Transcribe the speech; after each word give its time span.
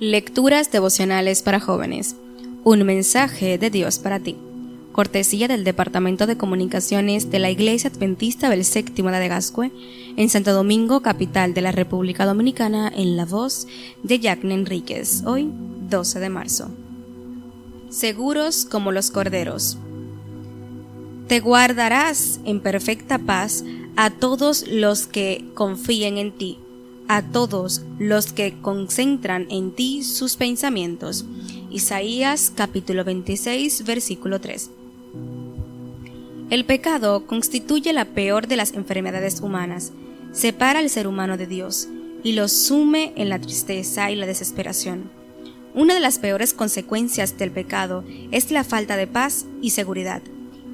Lecturas 0.00 0.72
devocionales 0.72 1.42
para 1.42 1.60
jóvenes. 1.60 2.16
Un 2.64 2.84
mensaje 2.84 3.58
de 3.58 3.70
Dios 3.70 3.98
para 3.98 4.18
ti. 4.18 4.36
Cortesía 4.92 5.46
del 5.46 5.62
Departamento 5.62 6.26
de 6.26 6.36
Comunicaciones 6.36 7.30
de 7.30 7.38
la 7.38 7.50
Iglesia 7.50 7.90
Adventista 7.90 8.50
del 8.50 8.64
Séptimo 8.64 9.10
de 9.10 9.28
Gascue, 9.28 9.70
en 10.16 10.28
Santo 10.28 10.52
Domingo, 10.52 11.00
capital 11.00 11.54
de 11.54 11.60
la 11.60 11.72
República 11.72 12.26
Dominicana, 12.26 12.90
en 12.94 13.16
la 13.16 13.24
voz 13.24 13.66
de 14.02 14.18
Jacqueline 14.18 14.60
Enríquez, 14.60 15.22
hoy 15.26 15.50
12 15.88 16.18
de 16.18 16.28
marzo. 16.28 16.70
Seguros 17.88 18.64
como 18.64 18.92
los 18.92 19.10
corderos. 19.10 19.78
Te 21.28 21.40
guardarás 21.40 22.40
en 22.44 22.60
perfecta 22.60 23.18
paz 23.18 23.64
a 23.96 24.10
todos 24.10 24.66
los 24.66 25.06
que 25.06 25.44
confíen 25.54 26.18
en 26.18 26.32
ti 26.32 26.58
a 27.12 27.22
todos 27.22 27.82
los 27.98 28.32
que 28.32 28.54
concentran 28.62 29.48
en 29.50 29.72
ti 29.72 30.04
sus 30.04 30.36
pensamientos. 30.36 31.24
Isaías 31.68 32.52
capítulo 32.54 33.02
26 33.02 33.82
versículo 33.84 34.40
3. 34.40 34.70
El 36.50 36.64
pecado 36.64 37.26
constituye 37.26 37.92
la 37.92 38.04
peor 38.04 38.46
de 38.46 38.54
las 38.54 38.74
enfermedades 38.74 39.40
humanas, 39.40 39.90
separa 40.30 40.78
al 40.78 40.88
ser 40.88 41.08
humano 41.08 41.36
de 41.36 41.48
Dios 41.48 41.88
y 42.22 42.34
lo 42.34 42.46
sume 42.46 43.12
en 43.16 43.28
la 43.28 43.40
tristeza 43.40 44.12
y 44.12 44.14
la 44.14 44.26
desesperación. 44.26 45.10
Una 45.74 45.94
de 45.94 46.00
las 46.00 46.20
peores 46.20 46.54
consecuencias 46.54 47.36
del 47.36 47.50
pecado 47.50 48.04
es 48.30 48.52
la 48.52 48.62
falta 48.62 48.96
de 48.96 49.08
paz 49.08 49.46
y 49.60 49.70
seguridad. 49.70 50.22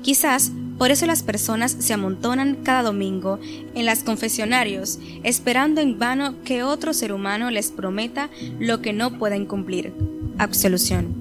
Quizás 0.02 0.52
por 0.78 0.90
eso 0.90 1.06
las 1.06 1.22
personas 1.22 1.76
se 1.78 1.94
amontonan 1.94 2.56
cada 2.56 2.82
domingo 2.82 3.38
en 3.74 3.86
las 3.86 4.02
confesionarios, 4.02 4.98
esperando 5.22 5.80
en 5.80 5.98
vano 5.98 6.34
que 6.44 6.62
otro 6.62 6.92
ser 6.92 7.12
humano 7.12 7.50
les 7.50 7.70
prometa 7.70 8.30
lo 8.58 8.82
que 8.82 8.92
no 8.92 9.18
pueden 9.18 9.46
cumplir. 9.46 9.92
Absolución. 10.38 11.14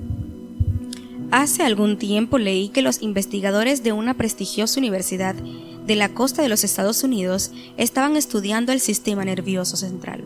Hace 1.31 1.63
algún 1.63 1.97
tiempo 1.97 2.37
leí 2.37 2.69
que 2.69 2.81
los 2.81 3.01
investigadores 3.01 3.83
de 3.83 3.91
una 3.91 4.13
prestigiosa 4.13 4.79
universidad 4.79 5.35
de 5.35 5.95
la 5.95 6.09
costa 6.09 6.41
de 6.41 6.49
los 6.49 6.63
Estados 6.63 7.03
Unidos 7.03 7.51
estaban 7.77 8.15
estudiando 8.15 8.71
el 8.71 8.79
sistema 8.79 9.25
nervioso 9.25 9.77
central. 9.77 10.23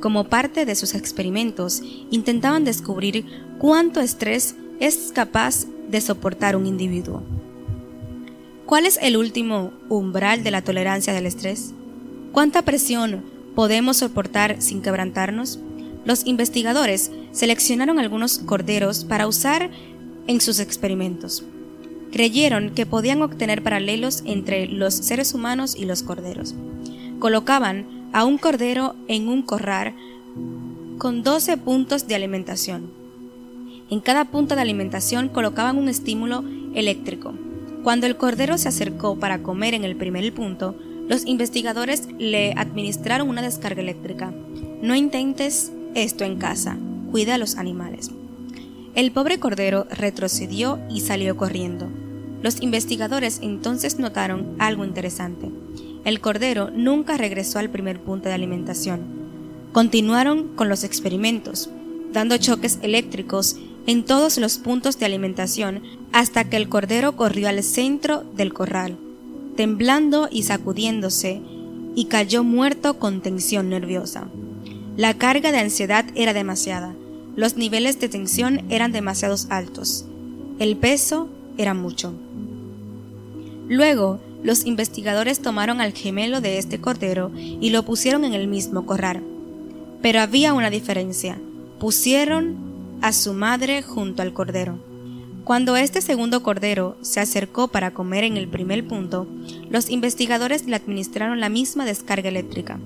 Como 0.00 0.24
parte 0.24 0.66
de 0.66 0.74
sus 0.74 0.94
experimentos, 0.94 1.82
intentaban 2.10 2.64
descubrir 2.64 3.24
cuánto 3.58 4.00
estrés 4.00 4.56
es 4.80 5.12
capaz 5.14 5.66
de 5.88 6.00
soportar 6.00 6.56
un 6.56 6.66
individuo. 6.66 7.22
¿Cuál 8.66 8.86
es 8.86 8.98
el 9.02 9.16
último 9.16 9.72
umbral 9.88 10.44
de 10.44 10.52
la 10.52 10.62
tolerancia 10.62 11.12
del 11.12 11.26
estrés? 11.26 11.74
¿Cuánta 12.30 12.62
presión 12.62 13.24
podemos 13.56 13.98
soportar 13.98 14.62
sin 14.62 14.82
quebrantarnos? 14.82 15.58
Los 16.04 16.26
investigadores 16.26 17.10
seleccionaron 17.32 17.98
algunos 17.98 18.38
corderos 18.38 19.04
para 19.04 19.26
usar 19.26 19.70
en 20.28 20.40
sus 20.40 20.60
experimentos. 20.60 21.44
Creyeron 22.12 22.70
que 22.70 22.86
podían 22.86 23.20
obtener 23.22 23.62
paralelos 23.62 24.22
entre 24.26 24.68
los 24.68 24.94
seres 24.94 25.34
humanos 25.34 25.74
y 25.76 25.84
los 25.84 26.04
corderos. 26.04 26.54
Colocaban 27.18 28.08
a 28.12 28.24
un 28.24 28.38
cordero 28.38 28.94
en 29.08 29.28
un 29.28 29.42
corral 29.42 29.94
con 30.98 31.24
12 31.24 31.56
puntos 31.56 32.06
de 32.06 32.14
alimentación. 32.14 32.92
En 33.90 34.00
cada 34.00 34.26
punto 34.26 34.54
de 34.54 34.60
alimentación 34.60 35.28
colocaban 35.28 35.78
un 35.78 35.88
estímulo 35.88 36.44
eléctrico 36.74 37.34
cuando 37.82 38.06
el 38.06 38.16
cordero 38.16 38.58
se 38.58 38.68
acercó 38.68 39.18
para 39.18 39.42
comer 39.42 39.74
en 39.74 39.84
el 39.84 39.96
primer 39.96 40.32
punto, 40.32 40.76
los 41.08 41.26
investigadores 41.26 42.08
le 42.18 42.52
administraron 42.56 43.28
una 43.28 43.42
descarga 43.42 43.82
eléctrica. 43.82 44.32
No 44.80 44.94
intentes 44.94 45.72
esto 45.94 46.24
en 46.24 46.36
casa, 46.36 46.78
cuida 47.10 47.34
a 47.34 47.38
los 47.38 47.56
animales. 47.56 48.10
El 48.94 49.10
pobre 49.10 49.40
cordero 49.40 49.86
retrocedió 49.90 50.78
y 50.90 51.00
salió 51.00 51.36
corriendo. 51.36 51.88
Los 52.42 52.62
investigadores 52.62 53.40
entonces 53.42 53.98
notaron 53.98 54.54
algo 54.58 54.84
interesante. 54.84 55.50
El 56.04 56.20
cordero 56.20 56.70
nunca 56.70 57.16
regresó 57.16 57.58
al 57.58 57.70
primer 57.70 58.00
punto 58.00 58.28
de 58.28 58.34
alimentación. 58.34 59.00
Continuaron 59.72 60.48
con 60.54 60.68
los 60.68 60.84
experimentos, 60.84 61.70
dando 62.12 62.36
choques 62.36 62.78
eléctricos 62.82 63.56
en 63.86 64.04
todos 64.04 64.38
los 64.38 64.58
puntos 64.58 64.98
de 64.98 65.06
alimentación 65.06 65.82
hasta 66.12 66.44
que 66.44 66.56
el 66.56 66.68
cordero 66.68 67.16
corrió 67.16 67.48
al 67.48 67.62
centro 67.62 68.24
del 68.36 68.52
corral, 68.52 68.96
temblando 69.56 70.28
y 70.30 70.44
sacudiéndose, 70.44 71.40
y 71.94 72.06
cayó 72.06 72.42
muerto 72.42 72.98
con 72.98 73.20
tensión 73.20 73.68
nerviosa. 73.68 74.28
La 74.96 75.14
carga 75.14 75.52
de 75.52 75.58
ansiedad 75.58 76.06
era 76.14 76.32
demasiada, 76.32 76.94
los 77.36 77.56
niveles 77.56 77.98
de 78.00 78.08
tensión 78.08 78.64
eran 78.70 78.92
demasiados 78.92 79.46
altos, 79.50 80.04
el 80.58 80.76
peso 80.76 81.28
era 81.58 81.74
mucho. 81.74 82.14
Luego, 83.68 84.20
los 84.42 84.66
investigadores 84.66 85.40
tomaron 85.40 85.80
al 85.80 85.92
gemelo 85.92 86.40
de 86.40 86.58
este 86.58 86.80
cordero 86.80 87.30
y 87.34 87.70
lo 87.70 87.84
pusieron 87.84 88.24
en 88.24 88.34
el 88.34 88.48
mismo 88.48 88.86
corral. 88.86 89.22
Pero 90.02 90.20
había 90.20 90.52
una 90.52 90.68
diferencia. 90.68 91.38
Pusieron 91.78 92.71
a 93.02 93.12
su 93.12 93.34
madre 93.34 93.82
junto 93.82 94.22
al 94.22 94.32
cordero. 94.32 94.78
Cuando 95.44 95.76
este 95.76 96.00
segundo 96.00 96.44
cordero 96.44 96.96
se 97.02 97.18
acercó 97.18 97.66
para 97.66 97.92
comer 97.92 98.22
en 98.22 98.36
el 98.36 98.46
primer 98.46 98.86
punto, 98.86 99.26
los 99.68 99.90
investigadores 99.90 100.66
le 100.66 100.76
administraron 100.76 101.40
la 101.40 101.48
misma 101.48 101.84
descarga 101.84 102.28
eléctrica. 102.28 102.78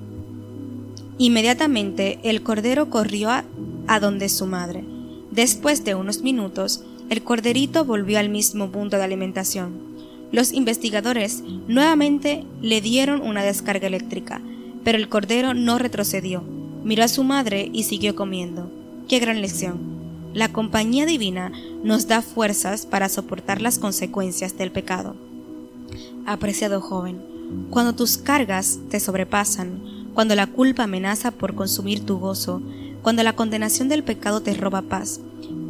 Inmediatamente 1.19 2.19
el 2.22 2.43
cordero 2.43 2.88
corrió 2.88 3.28
a, 3.31 3.44
donde 4.00 4.31
su 4.31 4.47
madre. 4.47 4.84
Después 5.31 5.84
de 5.84 5.94
unos 5.94 6.22
minutos, 6.22 6.83
el 7.10 7.22
corderito 7.22 7.84
volvió 7.84 8.19
al 8.19 8.31
mismo 8.31 8.71
punto 8.71 8.97
de 8.97 9.04
alimentación. 9.04 9.78
Los 10.33 10.54
investigadores 10.54 11.43
nuevamente 11.69 12.44
le 12.62 12.81
dieron 12.81 13.21
una 13.21 13.44
descarga 13.44 13.87
eléctrica, 13.87 14.41
pero 14.83 14.97
el 14.97 15.10
cordero 15.10 15.53
no 15.53 15.78
retrocedió. 15.78 16.43
Miró 16.84 17.04
a 17.04 17.09
su 17.09 17.22
madre 17.22 17.71
y 17.71 17.83
siguió 17.83 18.16
comiendo. 18.16 18.71
¡Qué 19.09 19.19
gran 19.19 19.43
lección! 19.43 19.95
La 20.36 20.52
compañía 20.52 21.06
divina 21.06 21.50
nos 21.82 22.08
da 22.08 22.20
fuerzas 22.20 22.84
para 22.84 23.08
soportar 23.08 23.62
las 23.62 23.78
consecuencias 23.78 24.58
del 24.58 24.70
pecado. 24.70 25.16
Apreciado 26.26 26.82
joven, 26.82 27.22
cuando 27.70 27.94
tus 27.94 28.19
cargas 28.19 28.78
te 28.91 29.00
sobrepasan, 29.00 30.10
cuando 30.12 30.34
la 30.34 30.47
culpa 30.47 30.82
amenaza 30.82 31.30
por 31.30 31.54
consumir 31.54 32.04
tu 32.04 32.19
gozo, 32.19 32.60
cuando 33.00 33.22
la 33.22 33.34
condenación 33.34 33.88
del 33.88 34.04
pecado 34.04 34.42
te 34.42 34.52
roba 34.52 34.82
paz, 34.82 35.20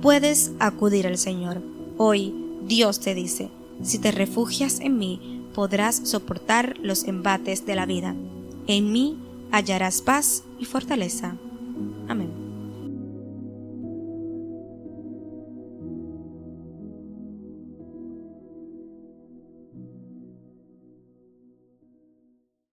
puedes 0.02 0.50
acudir 0.58 1.06
al 1.06 1.16
Señor. 1.16 1.62
Hoy 1.96 2.34
Dios 2.66 2.98
te 2.98 3.14
dice, 3.14 3.50
si 3.84 4.00
te 4.00 4.10
refugias 4.10 4.80
en 4.80 4.98
mí, 4.98 5.44
podrás 5.54 5.94
soportar 6.02 6.76
los 6.82 7.04
embates 7.04 7.66
de 7.66 7.76
la 7.76 7.86
vida. 7.86 8.16
En 8.66 8.90
mí 8.90 9.16
hallarás 9.52 10.02
paz 10.02 10.42
y 10.58 10.64
fortaleza. 10.64 11.36